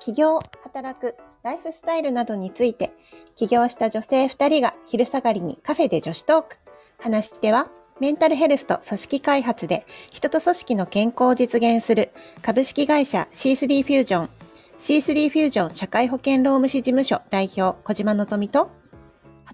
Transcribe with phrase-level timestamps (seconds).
[0.00, 2.90] 起業、働く、ライフスタイルなどについて、
[3.36, 6.56] 起業した女性2人が昼下がりにカフェで女子トーク。
[6.98, 7.68] 話し手は、
[8.00, 14.30] メンタルヘルスと組織開発で人と組織の健康を実現する株式会社 C3 フュージョン
[14.78, 18.70] C3 フュージョン社会保険労務士事務所代表小島のぞみと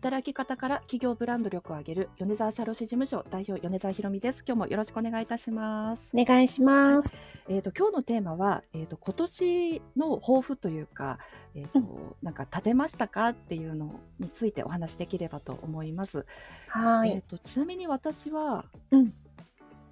[0.06, 4.44] 働き方から企業ブランド力を上げる米沢社労士事務所代表米沢ひろみです。
[4.46, 6.12] 今日もよろしくお願いいたします。
[6.14, 7.12] お願いします。
[7.48, 11.18] えっ、ー、と今日のテーマはえっ、ー、と今年の抱負というか
[11.56, 11.86] えっ、ー、と、うん、
[12.22, 16.24] なんか立てましたかっていうのについてお話しできればと思います。
[16.68, 17.10] はい。
[17.10, 19.12] えっ、とちなみに私は、うん、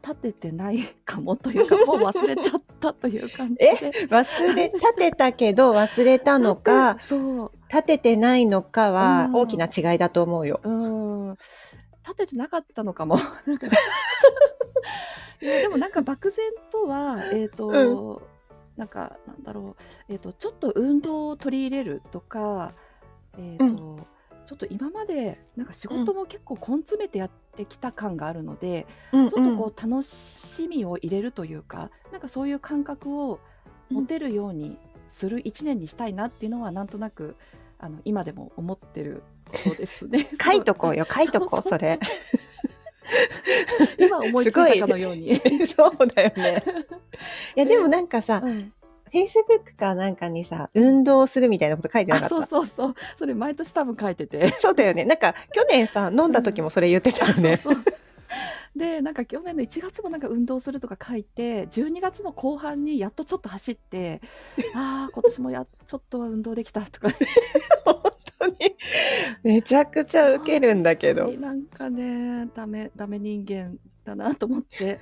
[0.05, 3.73] 立ててないかもというか もう忘れちゃったという感じで。
[3.73, 3.77] え
[4.07, 7.53] 忘れ立てたけど忘れたのか そう。
[7.71, 10.61] 立ててないのかは大きな違いだと思うよ。
[10.63, 11.31] うん、
[12.03, 13.17] 立ててなかったのかも。
[15.41, 17.73] いやでもなんか漠然とはえっ、ー、と、う
[18.21, 18.23] ん、
[18.77, 19.83] なんかなんだろう。
[20.13, 22.75] えっ、ー、とちょっと運動を取り入れるとか
[23.39, 24.07] えっ、ー、と、うん
[24.47, 33.41] ちょっと今までなんか仕事も結構根詰めてやってきた感があるので、うん、ちょっとこう楽しみを入れるというか、なんかそういう感覚を
[33.91, 34.79] 持てるように
[35.09, 37.37] する1年にしたいなっていうのはなんとなく
[37.79, 40.29] あの今でも思ってることですね。
[40.41, 41.99] 書いとこうよ書いとこうそれ。
[43.99, 45.41] 今思いついたかのように。
[45.69, 46.65] そうだよね。
[47.57, 48.73] いやでもなんかさ、うん、
[49.15, 52.35] フェイスブックかなんかにさ、運動するみたいなこと書いてなかった？
[52.35, 52.95] そうそうそう。
[53.17, 54.53] それ毎年多分書いてて。
[54.59, 55.05] そうだよね。
[55.05, 57.51] なんか去年さ、飲んだ時もそれ言ってたよね。
[57.51, 57.85] うん、そうそう
[58.75, 64.21] でなんか去年の1月もなんか運動するとか書いて12月の後半にやっとちょっと走って
[64.75, 67.09] ああ今年もやちょっとは運動できたとか
[67.85, 67.95] 本
[68.41, 68.55] 当に？
[69.45, 74.99] めちゃくちゃウケるんだけどなんかねダメダメ人間だなと思って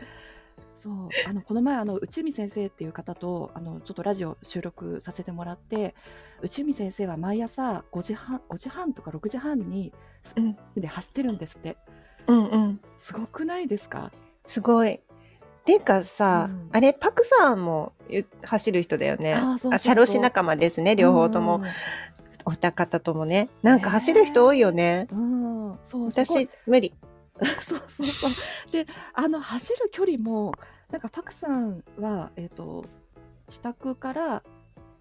[0.83, 5.95] そうあのこの前あの内海先生っていう方とあのちょっとラジオ収録させてもらって
[6.43, 9.93] 内海先生は毎朝5時半5時半とか6時半に
[10.25, 11.77] スピで走ってるんですって、
[12.27, 14.11] うんうん、すごくないですか？
[14.45, 14.95] すごい。
[14.95, 15.01] っ
[15.65, 17.93] ていうかさ、うん、あれパクさんも
[18.43, 19.35] 走る人だよね。
[19.35, 21.63] あ社労士仲間ですね両方とも。
[22.45, 25.07] お二方ともねなんか走る人多いよね。
[25.13, 26.93] うん、そう私無理。
[27.61, 28.85] そうそうそう。
[28.85, 30.53] で、あの走る距離も、
[30.93, 32.85] なんかパクさんは、えっ、ー、と、
[33.49, 34.43] 自宅から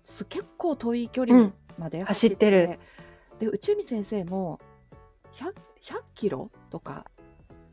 [0.04, 2.80] す結構遠い距離まで走ってうん、走ってる。
[3.40, 4.60] で、内海先生も
[5.34, 5.54] 100、
[5.84, 7.06] 100キロとか、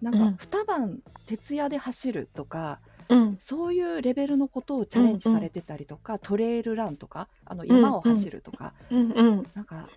[0.03, 9.89] なんか二晩徹夜で走るとか、うん、そういうレベルのことをチャレンジされてたりとか、うんうん、トレイルランとかあの山を走るとか、うんうん、なんか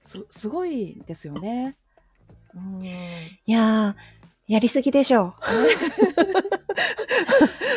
[0.00, 1.76] すすごいですよね。
[2.54, 2.90] うん、い
[3.46, 3.96] や
[4.50, 5.32] やりすぎでしょう。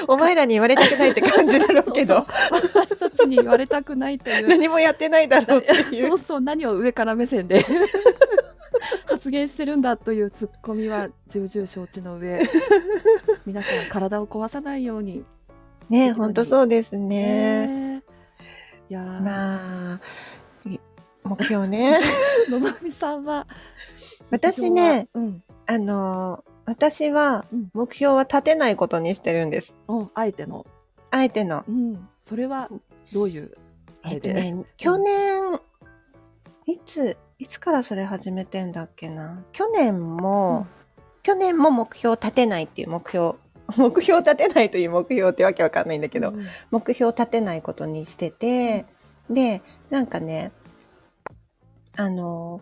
[0.12, 2.26] お前らに言われたくないって感じだろうけど。
[2.50, 4.48] 私たちに言われたくないという。
[4.48, 6.08] 何もやってないだろうっていう。
[6.10, 7.64] そうそう、何を上から目線で
[9.06, 12.42] 発言してるんだというツッコミは重々承知の上、
[13.46, 15.24] 皆さん体を壊さないように。
[15.92, 18.02] ね本当そうですね。
[18.90, 20.02] いやまあ、
[21.24, 22.00] 目標ね。
[22.50, 23.46] のぞみさんは。
[24.32, 29.76] 私ね、うん、あの私は目標は立てないことにしてるんです。
[29.88, 30.66] うん、あえての。
[31.12, 31.64] あえての。
[31.68, 32.08] うん。
[32.20, 32.70] それは
[33.12, 33.56] どういう
[34.02, 35.60] あれで、えっとね、去年、
[36.66, 39.44] いつ、いつからそれ始めてんだっけな？
[39.52, 40.66] 去年も、うん、
[41.24, 43.36] 去年も目標立てないっていう目標。
[43.78, 48.86] 目標立てないという目標ってわけわかんないんだけど、うん、目標立てないことにしてて、
[49.30, 50.52] で、なんかね、
[51.96, 52.60] あの、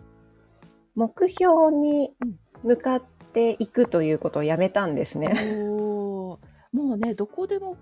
[0.94, 2.14] 目標に
[2.62, 5.30] 向かっていくということをやめたんですね。
[5.66, 6.38] も
[6.72, 7.76] うねどこでも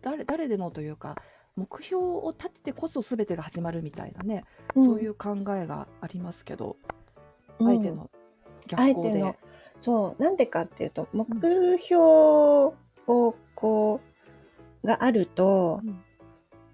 [0.00, 1.16] 誰誰でもというか
[1.56, 6.76] 目標を立ててこそ全てが始まるみたいなね、うん、そういう考えがありますけど、
[7.58, 8.10] うん、相手の
[8.66, 9.38] 逆行で。
[9.80, 11.26] そうなんでかっていうと目
[11.78, 12.74] 標を
[13.54, 14.00] こ
[14.84, 16.00] うがあると、うん、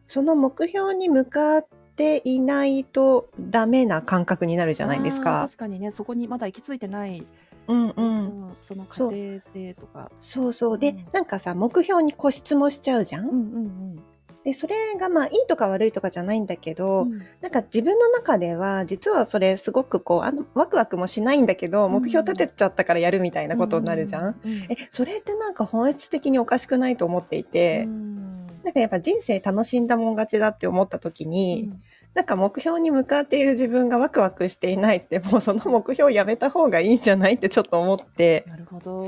[0.06, 1.66] その目標に向かっ
[1.96, 5.44] ていないとダメな感覚になるじゃないですか。
[5.46, 7.26] 確かにねそこにまだ行き着いてない
[7.68, 9.12] うんうん、その過程
[9.52, 10.10] でとか。
[10.20, 10.78] そうそう。
[10.78, 13.28] で、うん、なんかさ目標に固執もしちゃうじゃん？
[13.28, 13.38] うんうんう
[13.68, 14.02] ん。
[14.44, 24.40] でそれがまあいいとか悪いとかじゃないんだけど、うん、なんか自分の中では実はそれすごくこうあのワクワクもしないんだけど、目標立てちゃったからやるみたいなことになるじゃん。
[24.42, 24.52] うん。
[24.70, 31.80] えそれってなんか本質的におかしくないと思っていて、うん、なんかやっぱ人生楽しんだもん勝ちだって思った時に、うん
[32.14, 38.44] なんか目標に向かっている自分がワクワクしていないって もうその目標をやめた方がいいんじゃないってちょっと思って。
[38.46, 39.02] なるほど。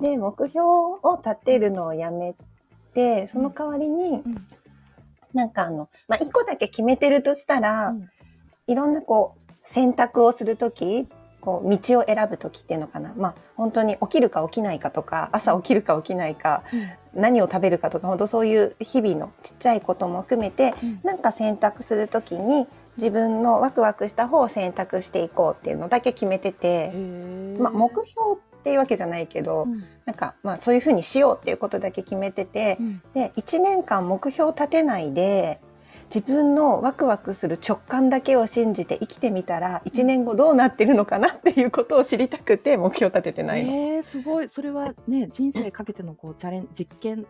[0.00, 2.34] で目標を立てるのをやめ
[2.94, 4.22] てその代わりに、
[5.32, 8.08] なんかあの、まあ、一個だけ決めてるとしたら、うん。
[8.66, 11.08] いろんなこう、選択をするとき、
[11.44, 13.12] こう、道を選ぶときっていうのかな。
[13.16, 16.62] まあ、本当に起きるか起きないかとか、朝起きるか起きないか、
[17.14, 21.00] 何を食べるかとか、本当そういう日々のちっちゃいことも含めて、うん。
[21.04, 26.92] なんか選択するときに、自分のワクワクした方を選択していこうっていうのだけ決めてて、
[27.58, 29.84] まあ、目標っていうわけじゃないけど、うん。
[30.06, 33.02] なんか、まあ、そういうふうにしようっていうことだけ決めてて、うん。
[33.12, 35.60] で、1年間目標を立てないで、
[36.12, 43.72] 自分のワクワクする直感だけを信じて生きてみたら、1年後どうなってるのかなっていうことを知りたくて 目標立ててないの。
[43.72, 44.48] えー、すごい。
[44.48, 47.26] それはね人生かけてのこうチャレン実験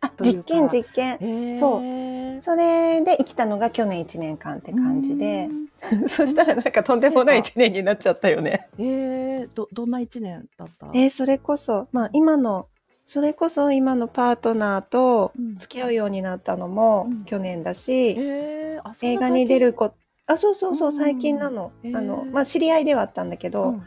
[0.00, 1.16] あ、実験実験。
[1.20, 2.40] えー、そう。
[2.40, 5.48] それで生きたのが去年1年間って感じで。
[5.50, 5.68] う、ん。
[6.08, 8.68] そしたらなんかとんでもない1年になっちゃったよね。
[8.78, 10.88] えー、どどんな一年だった？
[10.94, 12.66] えーそれこそ、まあ今の、
[13.08, 15.56] それこそ今のパートナーとうん。
[15.56, 17.24] 付き合うようになったのもうん。
[17.24, 19.94] 去年だし、えー、あそんな映画に出る子、
[20.26, 21.72] あ、そうそうそう、うん最近なの。
[21.82, 21.96] へー。
[21.96, 23.82] あの、まあ知り合いではあったんだけど、うん。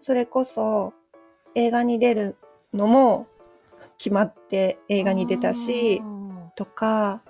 [0.00, 0.94] それこそ
[1.54, 2.36] 映画に出る
[2.72, 3.26] のも
[3.98, 6.00] 決まって映画に出たし、
[6.56, 7.20] とか、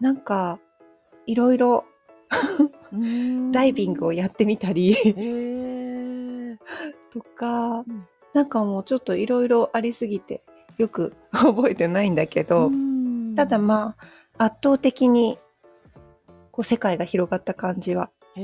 [0.00, 0.58] なんか、
[1.26, 1.84] いろいろ
[3.52, 6.56] ダイビングをやってみたりへー。
[7.12, 10.42] とかうん、なんかもうちょっといろいろありすぎて、
[10.76, 13.96] よく 覚えてないんだけど、うんただま
[14.38, 15.38] あ、圧倒的に、
[16.50, 18.40] こう世界が広がった感じはへ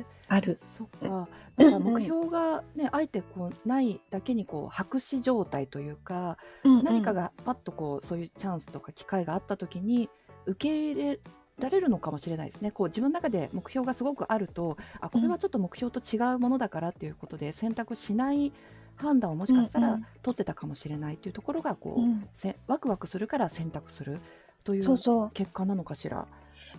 [0.00, 0.56] ーある。
[0.56, 1.28] そっか。
[1.56, 10.08] なんか目標がね、あえてこうないだけにこう白紙状態というか、何かが、がパッとこうそういうチャンスとか機会があった時に
[10.46, 11.20] 受け入れ
[11.60, 12.70] られるのかもしれないですね。
[12.70, 18.52] こう自分の中で目標がすごくあると、あこれはちょっと目標と違うものだからっていうことで選択しない
[18.96, 24.20] 判断をもしかしたら取ってたかもしれないというところがこう、うんせワクワクするから選択する
[24.64, 25.30] という。
[25.32, 26.26] 結果なのかしら？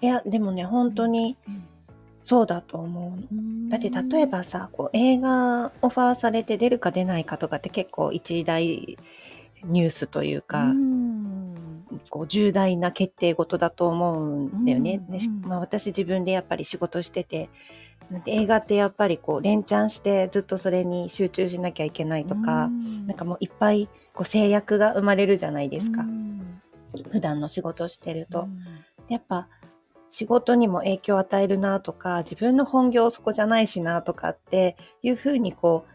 [0.02, 1.36] いや、でもね、本当に
[2.22, 3.70] そうだと思うの。
[3.70, 8.98] だって例えばさ、こう映画オファーされて出るか出ないかとかって結構一大
[9.64, 11.01] ニュースというか、うん
[12.10, 15.02] こう重大な決定事だと思うんだよね。
[15.08, 17.50] うんうんまあ、私自分でやっぱり仕事してて、
[18.26, 26.02] 映画ってやっぱりこう連チャンしてずっとそれに集中しなきゃいけないとか、うんなんかもういっぱいこう制約が生まれるじゃないですか。
[26.02, 26.32] うん
[27.10, 28.42] 普段の仕事をしてると。
[28.42, 28.60] うん
[29.08, 29.50] やっぱ
[30.10, 35.86] 仕事にも影響を与えるなとか、自分の本業そこじゃないしなとかっていうふうにこ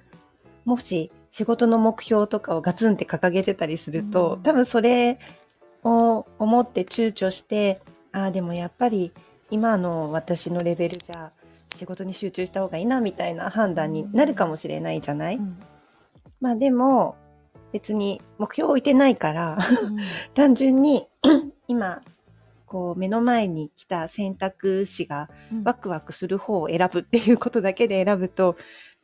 [0.64, 5.18] う、もし仕事の目標とかをガツンって掲げてたりすると、うん多分それ
[5.86, 7.80] を思って躊躇して、
[8.12, 9.12] ああ、でもやっぱり
[9.50, 11.30] 今の私のレベルじゃ
[11.76, 15.58] 仕事に集中した方がいいなみたいな判断になるかもしれないじゃない、うん。
[16.40, 17.14] まあでも
[17.72, 19.58] 別に目標を置いてないから、
[20.34, 21.06] 単純に
[21.68, 22.02] 今
[22.66, 25.62] こう目の前に来た選択肢がうん。
[25.62, 28.56] ワクワクする方を選ぶっていうことだけで選ぶと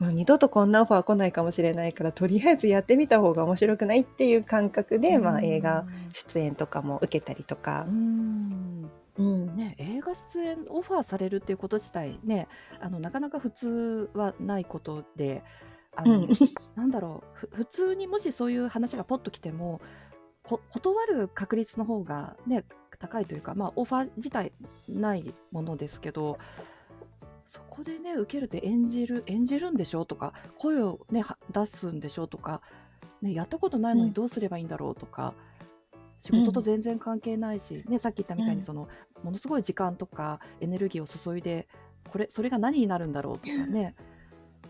[0.03, 7.85] もう二度とこんなオファー来ないかもしれないからとりあえずやってみた方が面白くないっていう感覚で、まあ、映画出演とかも受けたりとか。
[7.87, 9.57] う、んうん。
[9.57, 12.49] ね、映画出演オファーされるっていうこと自体ね
[12.81, 15.45] あのなかなか普通はないことで
[15.95, 16.29] あの、うん。
[16.75, 19.81] なんだろうふ普通にもしそういう話がポッと来ても
[20.43, 22.65] こ断る確率の方がね
[22.99, 24.53] 高いというか、まあ、オファー自体
[24.89, 26.39] ないものですけど
[27.53, 30.07] そこでね受けるって演じる演じるんでしょ？
[30.07, 32.27] とか声を、ね、は出すんでしょ？
[32.27, 32.63] とか、
[33.21, 34.09] ね、やったことないのうん。
[34.09, 34.95] にどうすればいいんだろう？
[34.95, 35.35] とか、
[36.19, 38.59] 仕事と全然関係ないし、ね、さっき言ったみたいうん。
[38.61, 38.89] にその、
[39.23, 41.69] ものすごい時間とかエネルギーを注いで
[42.09, 43.39] これそれが何になるんだろう？
[43.39, 43.97] とかね。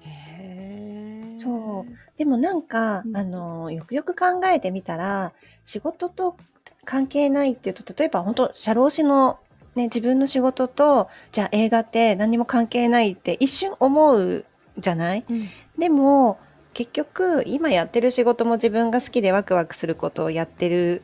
[0.00, 1.38] へー。
[1.38, 2.18] そう。
[2.18, 3.16] でもなんか、うん。
[3.16, 6.36] あのよくよく考えてみたら仕事と
[6.84, 9.38] 関係ないっていうと例えば本当社労士の
[9.74, 14.44] ね、自分の仕事と、じゃあ映画って何も関係ないって一瞬思う
[14.78, 15.24] じゃない？
[15.28, 15.44] うん。
[15.78, 16.38] でも
[16.74, 21.02] 結局今やってる仕事も自分が好きでワクワクすることをやってる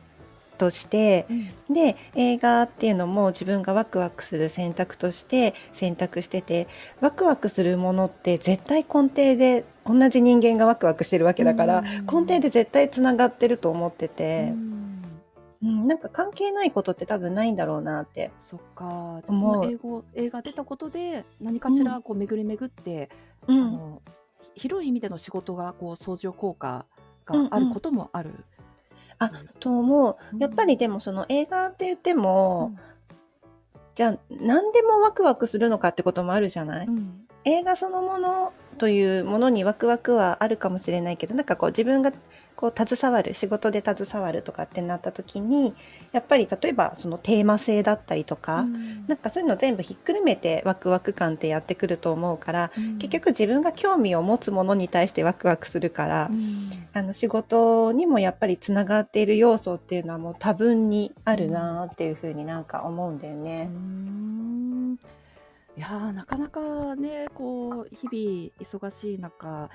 [0.57, 1.25] として
[1.67, 1.73] うん。
[1.73, 6.67] で映画っていうのも自分がワクワクする選択として選択してて
[7.01, 12.25] ワクワクするものって絶対根底で同じ人間がワクワクしてるわけだからうん。
[12.25, 14.49] 根底で絶対つながってると思ってて。
[14.51, 14.78] う、ん
[15.61, 18.31] うん、なんか関係ないことって多分ないんだろうなって。
[18.37, 19.21] そっか。
[19.25, 23.09] じゃあその英語映画出たことで何かしらこう巡り巡って、
[23.47, 24.01] あうん、の
[24.55, 26.85] ひ広い意味での仕事がこう相乗効果
[27.25, 28.31] があることもある。
[29.17, 30.17] あと思う。
[30.33, 30.39] うん。
[30.39, 32.79] やっぱりでもその映画って言っても、うん。
[33.95, 42.13] じゃあ何でもワクワクするのかってこともあるじゃない、うん映画そのものというものにワクワクはあるかもしれないけどなんかこう自分が
[42.55, 45.73] こう携わる仕事で携わるとかってなった時に
[46.11, 63.69] やっぱり例えばそのテーマ性だったりとか、うん、なんかそういうの全部ひっくるめてワクワク感ってやってくると思うから、うん、結局自分が興味を持つものに対してワクワクするから、うん、あの仕事にもやっぱりつながっている要素っていうのはもう多分にあるなっていうふうになんか思うんだよね。
[65.79, 69.69] いやなかなかねこう日々忙しい中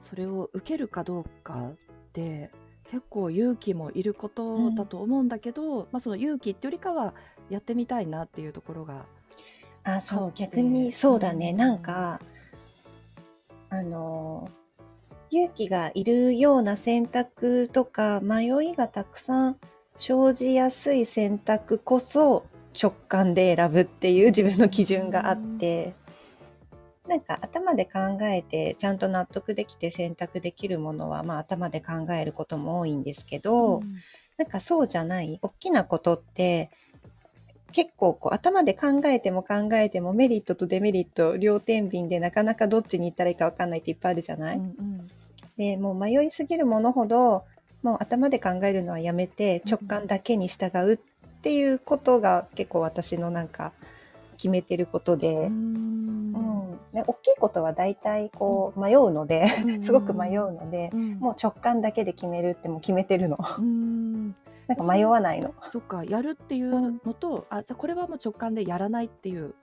[0.00, 1.76] それを受けるかどうかっ
[2.12, 2.50] て
[2.82, 7.14] 結構勇気もいることだと思うんだけど、まあ、その勇気ってよりかは
[7.50, 9.06] やってみたいなっていうところが
[9.84, 12.20] あそう逆にそうだね、なんか
[13.70, 14.50] あの
[15.30, 19.56] 勇気がいるような選択とか迷いがたくさん
[19.96, 22.44] 生じやすい選択こそ
[22.80, 25.94] 直感で選ぶっていう自分の基準があって、
[27.08, 33.94] なんか頭で考えてちゃんと納得できて選択できるものは、まあ頭で考えることも多いんですけど、うん、
[34.38, 36.70] なんかそうじゃない大きなことって
[37.72, 45.10] 結構こう頭で考えても考えてもメリットとデメリット両天秤でなかなかどっちに行ったらいいか分かんないっていっぱいあるじゃない、うんうん、
[45.56, 47.44] でもう迷いすぎるものほど
[47.82, 50.98] もう頭で考えるのはやめて直感だけに従うっ
[51.44, 53.72] ていうことが結構私のなんか
[54.38, 56.32] 決めてることで、うん、
[56.94, 59.46] ね、大きいことは大体こう迷うので、
[59.82, 63.36] すごく迷うので、もう直感だけで決めるってもう決めてるの。
[64.66, 65.52] なんか迷わないの。
[65.70, 69.54] そっか、やるっていうのと、あ、じゃこれはもう直感でやらないっていう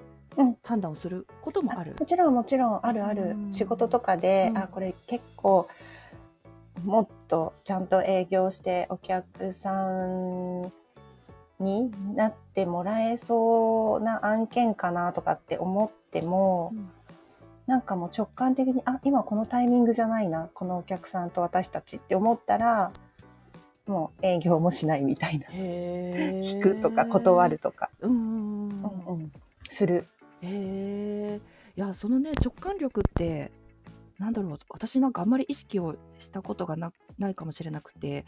[0.61, 1.95] 判断をすることもある。
[1.99, 3.35] もちろんもちろんあるある。
[3.49, 5.67] 仕事とかで、あ、これ結構
[6.83, 10.71] もっとちゃんと営業してお客さん
[11.61, 16.89] になってもらえそうな案件かなとかって思っても、うん、
[17.67, 22.91] なんかもう直感的に、あ、今このタイミングじゃないな、このお客さんと私たちって思ったら、
[23.87, 25.47] もう営業もしないみたいな。
[25.51, 27.89] 引くとか断るとか。
[28.01, 29.31] うんうんうん、
[29.69, 30.07] する。
[30.41, 31.39] へえ。
[31.75, 33.51] いや、そのね、直感力って、
[34.17, 38.25] なんだろう、私なんかあんまり意識をしたことがなないかもしれなくて、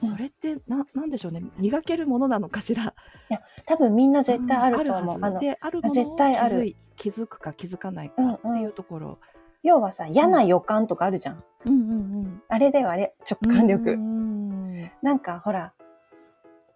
[0.00, 1.42] それってな、なんでしょうね。
[1.58, 2.82] 磨けるものなのかしら。
[2.84, 2.86] い
[3.28, 5.16] や多分みんな絶対あると思う。
[5.16, 6.74] うん、あのであるもの絶対ある。
[6.96, 9.06] 気づくか気づかないかっていうところ。
[9.06, 9.18] うんうん、
[9.62, 11.44] 要はさ嫌な予感とかあるじゃん。
[11.66, 11.72] うん。
[11.72, 11.92] うんう
[12.22, 13.92] ん、あれではあれ直感力。
[13.92, 15.72] うんなんかほら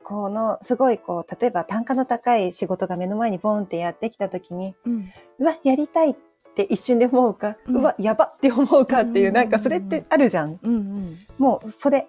[0.02, 6.14] このすごいこう例えば単価の高い仕事が目の前にボンってやってきた時に、うん、うわやりたいっ
[6.54, 10.60] て一瞬で思うか、うん、うわやばって思うかっていう、なんかそれってあるじゃん。
[10.62, 12.06] うんうん、もうそれ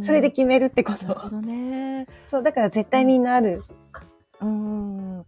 [0.00, 1.06] それで決めるってこと。
[1.06, 2.06] なるほどね。
[2.26, 3.62] そう、だから絶対みんなある。
[4.40, 5.18] うん。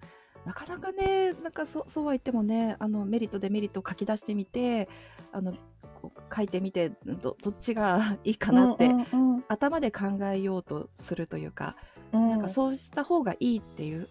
[0.46, 4.88] なかなかね、なんかそそうは言ってもね、あのメリットデメリットを書き出してみて、
[5.32, 5.54] あの
[6.34, 11.76] 書いてみてどどっちがいいかなって、うんうんうん、頭で考えようとするというか、
[12.12, 14.08] うん、なんかそうした方がいいっていう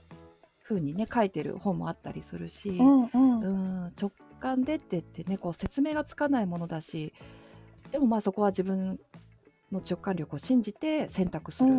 [0.64, 3.48] 風にね書いてる本もあったりするし、うんうん、う
[3.88, 7.14] ん直感でって言ってねこう説明がつかないものだし、
[7.92, 9.00] でもまあそこは自分
[9.72, 11.70] の直感力を信じて選択する、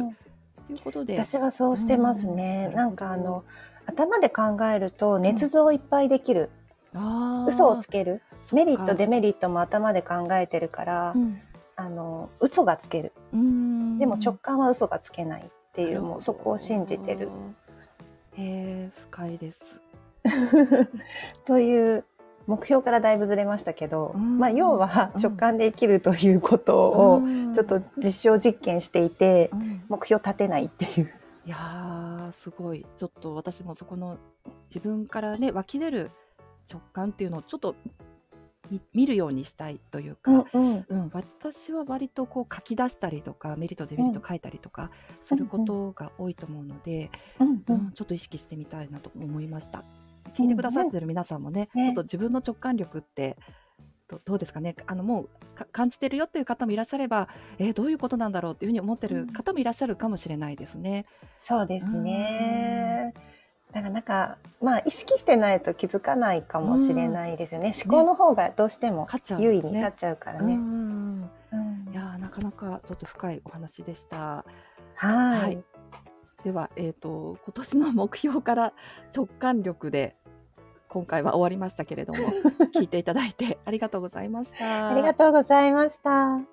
[0.68, 1.14] ということで。
[1.14, 3.44] 私はそうしてますね、うん、なんかあの
[3.86, 6.50] 頭で考えると捏造いっぱいできる、
[6.94, 8.22] うん、嘘をつける。
[8.52, 11.40] メリットデメリットも頭で考えてるから、うん、
[11.76, 13.12] あの嘘がつける。
[13.32, 17.28] でも直感は嘘がつけないっていうもうそこを信じてる。
[18.36, 19.80] へえ深いです。
[21.44, 22.04] という
[22.50, 27.22] 目標からだいぶずれましたけど、まあ、要は直感で生きるということを
[27.54, 29.50] ちょっと実証実験していて、
[29.88, 31.12] 目標立てないっていう。
[31.46, 32.84] いやすごい。
[32.96, 34.18] ちょっと私もそこの
[34.68, 36.10] 自分からね湧き出る
[36.68, 37.76] 直感っていうのをちょっと
[38.94, 40.86] 見るようにしたいというか、うんうん。
[40.88, 44.90] うん、私は割とこう書き出したりとかメリットデメリット書いたりとか
[45.20, 47.62] することが多いと思うので、うん。
[47.68, 49.84] うん、ちょっと意識してみたいなと思いました。
[50.36, 53.36] 聞いてくださってる皆さんもね、ねちょっと自分の直感力って
[54.08, 54.74] どどうですかね？
[54.86, 55.28] あのもう
[55.72, 61.06] 感じてるよっていう方もいらっしゃれば、えー、どういうことなんだろうっていうふうに思ってる方もいらっしゃるかもしれないですね。
[61.38, 63.14] そうですね。
[63.72, 67.72] だからなんかまあ意識してないと気づかないかもしれないですよね。
[67.84, 69.06] 思考の方がどうしても
[69.38, 70.56] 優位になっちゃうからね。
[70.56, 71.30] ね
[71.92, 74.44] いやなかなかちょっと深いお話でした。
[74.96, 75.62] はい
[76.42, 78.72] では、えーと今年の目標から
[79.14, 80.16] 直感力で
[80.90, 82.18] 今回は終わりましたけれども
[82.74, 84.88] 聞いていただいてありがとうございました。
[84.88, 86.49] ありがとうございました。